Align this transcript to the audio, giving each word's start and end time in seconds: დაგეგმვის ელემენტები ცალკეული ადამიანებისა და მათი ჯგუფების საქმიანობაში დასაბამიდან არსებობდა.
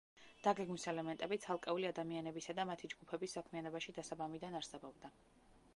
დაგეგმვის 0.45 0.85
ელემენტები 0.91 1.37
ცალკეული 1.43 1.89
ადამიანებისა 1.91 2.57
და 2.61 2.67
მათი 2.71 2.91
ჯგუფების 2.95 3.39
საქმიანობაში 3.39 3.95
დასაბამიდან 4.01 4.61
არსებობდა. 4.63 5.17